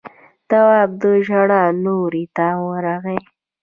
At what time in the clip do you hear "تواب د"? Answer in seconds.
0.49-1.03